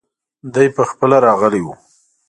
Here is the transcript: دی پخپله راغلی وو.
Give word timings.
دی 0.53 0.67
پخپله 0.75 1.17
راغلی 1.27 1.61
وو. 1.63 1.73